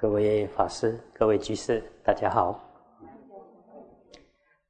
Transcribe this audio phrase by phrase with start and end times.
[0.00, 2.58] 各位法师、各位居士，大家好。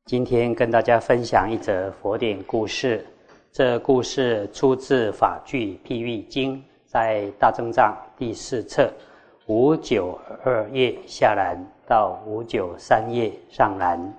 [0.06, 3.06] 今天跟大家分享一则佛典故事。
[3.52, 8.92] 这故事出自《法句譬喻经》，在大正藏第四册
[9.46, 14.12] 五九二页下栏到五九三页上栏。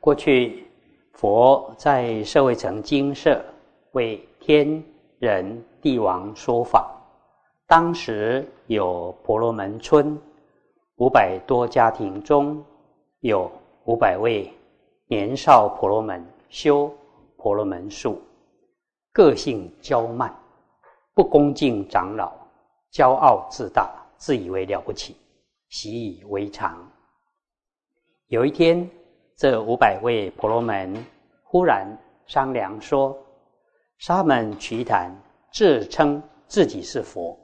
[0.00, 0.66] 过去
[1.12, 3.40] 佛在社会城精舍
[3.92, 4.82] 为天
[5.20, 6.93] 人帝王说法。
[7.76, 10.16] 当时有婆罗门村
[10.98, 12.64] 五百多家庭中，
[13.18, 13.50] 有
[13.86, 14.48] 五百位
[15.08, 16.88] 年少婆罗门修
[17.36, 18.22] 婆罗门术，
[19.12, 20.32] 个性骄慢，
[21.14, 22.32] 不恭敬长老，
[22.92, 25.16] 骄傲自大，自以为了不起，
[25.68, 26.78] 习以为常。
[28.28, 28.88] 有一天，
[29.34, 31.04] 这五百位婆罗门
[31.42, 31.84] 忽然
[32.24, 33.18] 商量说
[33.98, 35.10] ：“沙门瞿昙
[35.52, 37.36] 自称自己是佛。”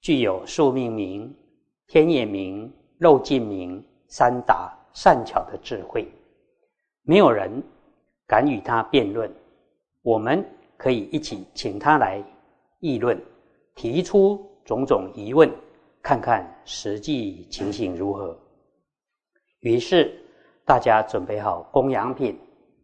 [0.00, 1.34] 具有宿命名、
[1.86, 6.06] 天眼明、肉尽明、三达善巧的智慧，
[7.02, 7.62] 没有人
[8.26, 9.32] 敢与他辩论。
[10.02, 10.44] 我们
[10.76, 12.22] 可以一起请他来
[12.78, 13.20] 议论，
[13.74, 15.50] 提出种种疑问，
[16.00, 18.38] 看看实际情形如何。
[19.60, 20.16] 于是
[20.64, 22.38] 大家准备好供养品，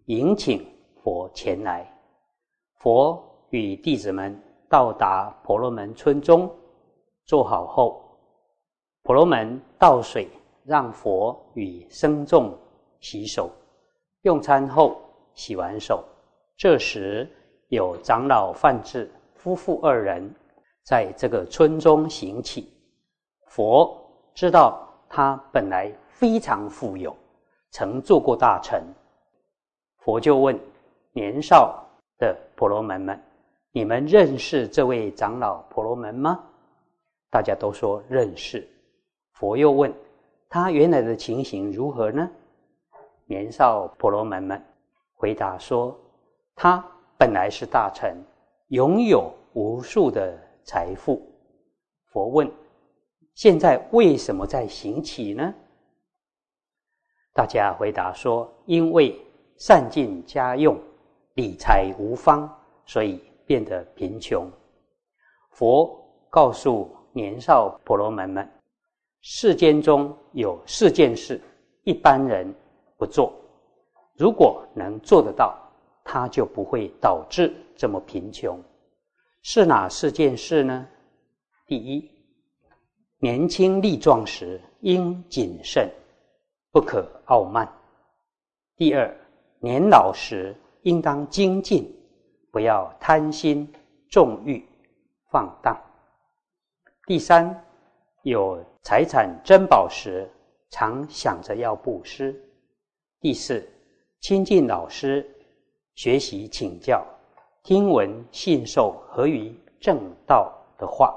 [0.07, 0.67] 迎请
[1.03, 1.89] 佛前来。
[2.79, 4.37] 佛与弟子们
[4.69, 6.51] 到达婆罗门村中。
[7.33, 7.99] 做好后，
[9.05, 10.29] 婆罗门倒水，
[10.67, 12.55] 让佛与僧众
[13.01, 13.51] 洗手。
[14.21, 15.01] 用餐后，
[15.33, 16.05] 洗完手，
[16.59, 17.27] 这时
[17.69, 20.31] 有长老范志夫妇二人
[20.85, 22.71] 在这个村中行乞。
[23.47, 23.99] 佛
[24.35, 27.17] 知道他本来非常富有，
[27.71, 28.85] 曾做过大臣。
[30.01, 30.61] 佛就问
[31.13, 31.83] 年少
[32.19, 33.19] 的婆罗门们
[33.73, 36.39] ：“你们认识这位长老婆罗门吗？”
[37.33, 38.69] 大家都说认识。
[39.33, 39.91] 佛又问
[40.51, 42.31] 他原来的情形如何呢？
[43.25, 44.63] 年少婆罗门们
[45.15, 45.99] 回答说：
[46.55, 46.85] 他
[47.17, 48.23] 本来是大臣，
[48.69, 51.27] 拥有无数的财富。
[52.09, 52.53] 佛问：
[53.35, 55.55] 现在为什么在行乞呢？
[57.33, 59.19] 大家回答说：因为
[59.57, 60.79] 散尽家用，
[61.37, 62.47] 理财无方，
[62.85, 64.53] 所以变得贫穷。
[65.53, 65.99] 佛
[66.29, 66.95] 告诉。
[67.13, 68.49] 年少婆罗门们，
[69.21, 71.41] 世间中有四件事，
[71.85, 72.53] 一般人
[72.97, 73.33] 不做。
[74.17, 75.59] 如果能做得到，
[76.05, 78.61] 他就不会导致这么贫穷。
[79.43, 80.87] 是哪四件事呢？
[81.67, 82.11] 第一，
[83.19, 85.91] 年轻力壮时应谨慎，
[86.71, 87.67] 不可傲慢；
[88.77, 89.15] 第二，
[89.61, 91.93] 年老时应当精进，
[92.51, 93.71] 不要贪心
[94.09, 94.65] 纵欲
[95.31, 95.77] 放荡。
[97.13, 97.55] 第三，
[98.23, 100.27] 有财产珍宝时，
[100.71, 102.35] 常想着要布施；
[103.21, 103.69] 第四，
[104.23, 105.29] 亲近老师，
[105.95, 107.05] 学习请教，
[107.65, 111.15] 听闻信受合于正道的话。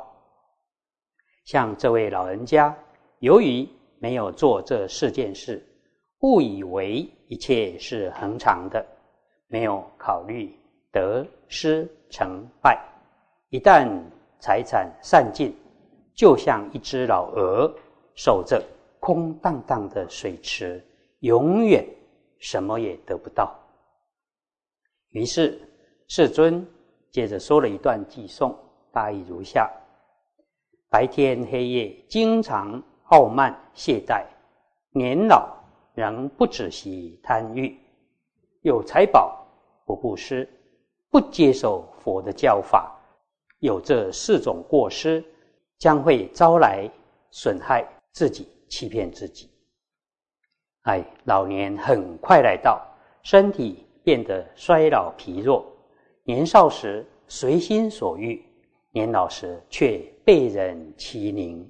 [1.46, 2.78] 像这位老人家，
[3.20, 3.66] 由于
[3.98, 5.66] 没有做这四件事，
[6.24, 8.86] 误以为一切是恒常的，
[9.48, 10.54] 没有考虑
[10.92, 12.86] 得失成败，
[13.48, 13.90] 一旦
[14.42, 15.56] 财产散尽。
[16.16, 17.70] 就像一只老鹅
[18.16, 18.64] 守着
[19.00, 20.82] 空荡荡的水池，
[21.20, 21.86] 永远
[22.40, 23.54] 什么也得不到。
[25.10, 25.60] 于是
[26.08, 26.66] 世尊
[27.12, 28.58] 接着说了一段偈颂，
[28.92, 29.70] 大意如下：
[30.90, 34.26] 白天黑夜经常傲慢懈怠，
[34.92, 35.54] 年老
[35.94, 37.78] 仍不止息贪欲，
[38.62, 39.46] 有财宝
[39.86, 40.50] 不布施，
[41.10, 42.98] 不接受佛的教法，
[43.60, 45.24] 有这四种过失。
[45.78, 46.90] 将会招来
[47.32, 49.50] 损害自己，欺骗自己。
[50.84, 52.82] 哎，老年很快来到，
[53.24, 55.66] 身体变得衰老疲弱。
[56.24, 58.44] 年少时随心所欲，
[58.92, 61.70] 年老时却被人欺凌。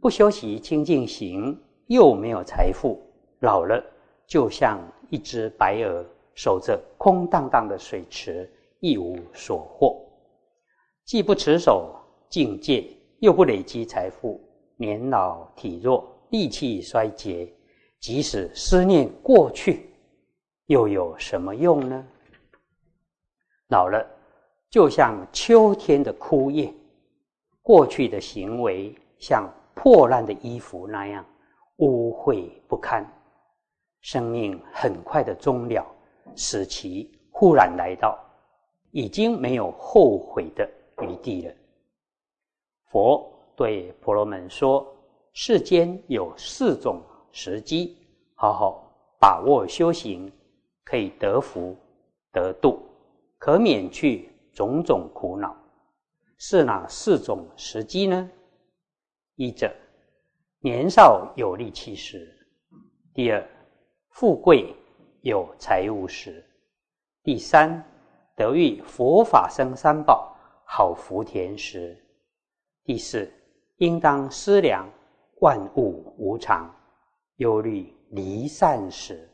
[0.00, 3.02] 不修习清净行，又没有财富，
[3.40, 3.82] 老了
[4.26, 4.78] 就像
[5.10, 6.04] 一只白鹅，
[6.34, 8.50] 守着空荡荡的水池，
[8.80, 10.00] 一无所获。
[11.04, 11.94] 既不持守。
[12.28, 12.84] 境界
[13.20, 14.40] 又不累积财富，
[14.76, 17.52] 年老体弱，力气衰竭，
[18.00, 19.90] 即使思念过去，
[20.66, 22.06] 又有什么用呢？
[23.68, 24.04] 老了，
[24.70, 26.72] 就像秋天的枯叶，
[27.62, 31.24] 过去的行为像破烂的衣服那样
[31.78, 33.04] 污秽不堪，
[34.00, 35.86] 生命很快的终了，
[36.34, 38.18] 使其忽然来到，
[38.90, 40.68] 已经没有后悔的
[41.02, 41.54] 余地了。
[42.96, 44.90] 佛对婆罗门说
[45.34, 47.94] ：“世间有四种时机，
[48.34, 48.90] 好好
[49.20, 50.32] 把握修行，
[50.82, 51.76] 可以得福
[52.32, 52.80] 得度，
[53.36, 55.54] 可免去种种苦恼。
[56.38, 58.30] 是哪四种时机呢？
[59.34, 59.70] 一者
[60.60, 62.16] 年少有力气时；
[63.12, 63.46] 第二，
[64.08, 64.74] 富贵
[65.20, 66.32] 有财物时；
[67.22, 67.84] 第三，
[68.34, 70.34] 得遇佛法僧三宝
[70.64, 71.94] 好福田时；
[72.86, 73.30] 第四。”
[73.78, 74.88] 应当思量
[75.40, 76.74] 万物无常，
[77.36, 79.28] 忧虑离散时。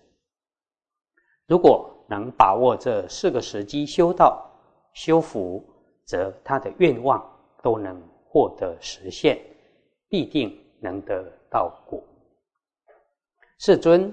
[1.46, 4.44] 如果能把握这四个时机修道
[4.94, 5.64] 修福，
[6.04, 7.24] 则他的愿望
[7.62, 9.40] 都能获得实现，
[10.08, 12.02] 必定能得到果。
[13.58, 14.12] 世尊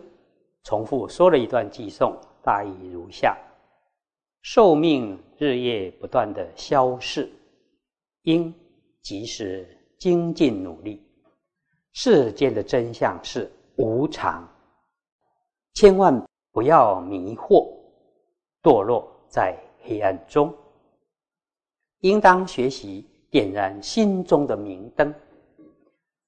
[0.63, 3.35] 重复说了一段偈颂，大意如下：
[4.43, 7.27] 寿命日夜不断的消逝，
[8.21, 8.53] 应
[9.01, 9.75] 及时。
[9.99, 11.05] 精进努力，
[11.91, 14.47] 世间的真相是无常，
[15.73, 17.69] 千万不要迷惑，
[18.63, 20.55] 堕落在黑暗中。
[21.99, 25.13] 应当学习点燃心中的明灯，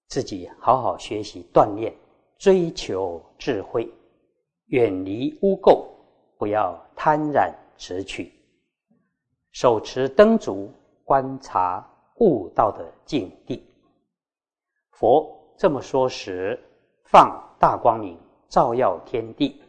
[0.10, 1.96] 自己好好学习锻炼，
[2.38, 3.90] 追求智慧，
[4.66, 5.88] 远离污垢，
[6.38, 8.34] 不要贪婪执取，
[9.54, 10.70] 手持灯烛
[11.06, 11.88] 观察。
[12.22, 13.64] 悟道的境地，
[14.92, 16.60] 佛这么说时，
[17.06, 18.16] 放大光明
[18.48, 19.60] 照耀天地，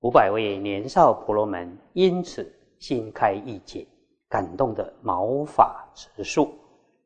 [0.00, 3.86] 五百位年少婆罗门因此心开意解，
[4.28, 6.52] 感动的毛发直竖，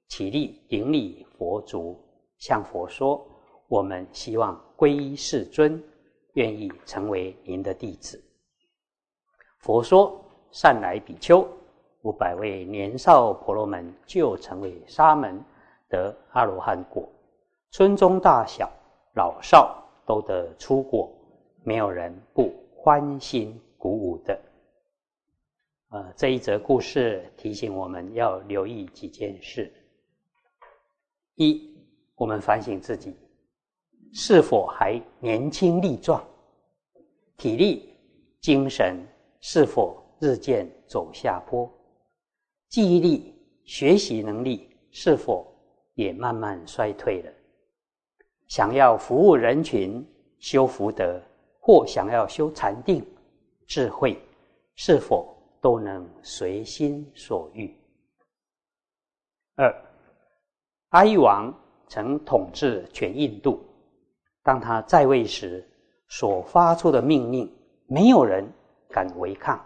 [0.09, 1.97] 起立顶礼佛足，
[2.39, 3.25] 向佛说
[3.71, 5.81] ：“我们希望皈依世尊，
[6.33, 8.21] 愿意成为您的弟子。”
[9.63, 10.21] 佛说
[10.51, 11.49] ：“善来比丘。”
[12.02, 15.38] 五百位年少婆罗门就成为沙门，
[15.88, 17.08] 得阿罗汉果。
[17.70, 18.70] 村中大小
[19.14, 21.12] 老少都得出果，
[21.62, 24.41] 没有人不欢欣鼓舞的。
[25.91, 29.70] 呃，这一则故事提醒我们要留意几件事：
[31.35, 31.76] 一，
[32.14, 33.14] 我们反省自己
[34.12, 36.25] 是否还年轻力壮，
[37.37, 37.94] 体力、
[38.41, 38.96] 精神
[39.41, 41.70] 是否日渐走下坡。
[42.70, 43.34] 记忆力、
[43.64, 45.44] 学习能力是否
[45.94, 47.32] 也慢慢衰退了？
[48.46, 50.06] 想要服务人群、
[50.38, 51.20] 修福德，
[51.58, 53.05] 或想要修禅定、
[53.67, 54.17] 智慧，
[54.76, 57.76] 是否都能随心所欲？
[59.56, 59.75] 二，
[60.90, 61.52] 阿育王
[61.88, 63.61] 曾统治全印度，
[64.44, 65.69] 当他在位时
[66.08, 67.52] 所发出的命令，
[67.87, 68.49] 没有人
[68.90, 69.61] 敢违抗。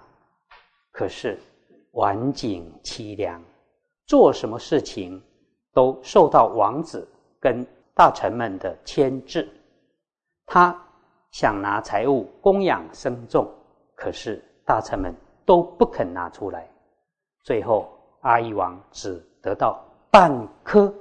[0.90, 1.38] 可是。
[1.94, 3.40] 晚景凄凉，
[4.06, 5.22] 做什么事情
[5.72, 7.06] 都受到王子
[7.40, 7.64] 跟
[7.94, 9.48] 大臣们的牵制。
[10.44, 10.76] 他
[11.30, 13.48] 想拿财物供养僧众，
[13.94, 15.14] 可是大臣们
[15.44, 16.68] 都不肯拿出来。
[17.42, 17.88] 最后，
[18.22, 20.92] 阿育王只得到半颗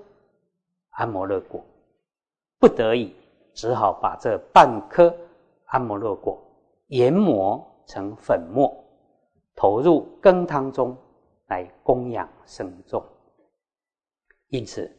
[0.92, 1.64] 安摩勒果，
[2.60, 3.16] 不得已
[3.54, 5.12] 只好把这半颗
[5.66, 6.40] 安摩勒果
[6.88, 8.72] 研磨成粉末。
[9.56, 10.98] 投入羹汤中
[11.48, 13.04] 来供养僧众，
[14.48, 14.92] 因此，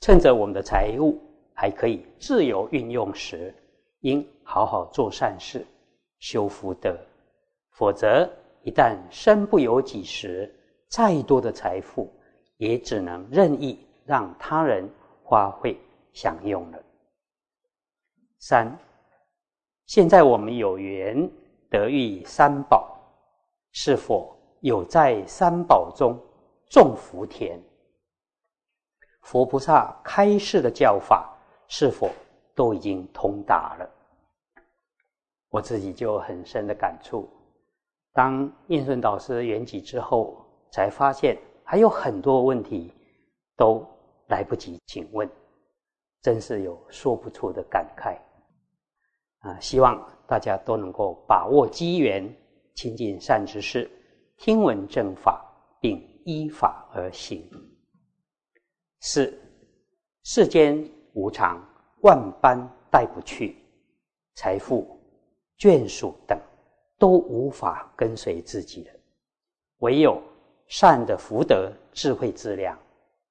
[0.00, 1.18] 趁着我们的财物
[1.54, 3.54] 还可以自由运用时，
[4.00, 5.64] 应好好做善事，
[6.18, 6.98] 修福德。
[7.70, 8.28] 否则，
[8.62, 10.52] 一旦身不由己时，
[10.88, 12.12] 再多的财富
[12.56, 14.88] 也只能任意让他人
[15.22, 15.78] 花费
[16.12, 16.82] 享用了。
[18.38, 18.76] 三，
[19.86, 21.30] 现在我们有缘
[21.70, 22.99] 得遇三宝。
[23.72, 26.18] 是否有在三宝中
[26.68, 27.60] 种福田？
[29.22, 31.36] 佛菩萨开示的教法
[31.68, 32.10] 是否
[32.54, 33.90] 都已经通达了？
[35.50, 37.28] 我自己就很深的感触。
[38.12, 42.92] 当印顺导师圆寂之后，才发现还有很多问题
[43.56, 43.86] 都
[44.28, 45.28] 来不及请问，
[46.22, 48.16] 真是有说不出的感慨。
[49.40, 52.28] 啊，希望大家都能够把握机缘。
[52.80, 53.90] 亲近善知识，
[54.38, 55.44] 听闻正法，
[55.82, 57.46] 并依法而行。
[59.00, 59.38] 四
[60.22, 61.62] 世间无常，
[62.00, 62.58] 万般
[62.90, 63.54] 带不去，
[64.34, 64.98] 财富、
[65.58, 66.40] 眷属等
[66.98, 68.90] 都无法跟随自己了。
[69.80, 70.18] 唯有
[70.66, 72.80] 善的福德、智慧资粮，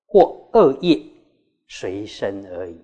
[0.05, 1.03] 或恶业
[1.67, 2.79] 随身而已。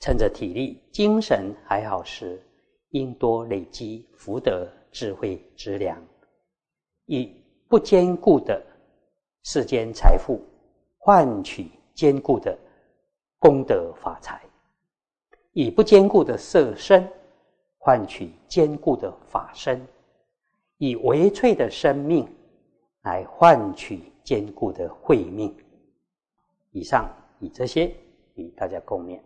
[0.00, 2.42] 趁着体力、精神还好时，
[2.88, 4.68] 应多累积福德。
[4.92, 6.00] 智慧之良，
[7.06, 7.34] 以
[7.66, 8.62] 不坚固的
[9.42, 10.40] 世间财富
[10.98, 12.56] 换取坚固的
[13.38, 14.40] 功德法财，
[15.52, 17.10] 以不坚固的色身
[17.78, 19.84] 换取坚固的法身，
[20.76, 22.28] 以微脆的生命
[23.02, 25.52] 来换取坚固的慧命。
[26.70, 27.92] 以上以这些
[28.34, 29.18] 与大家共勉。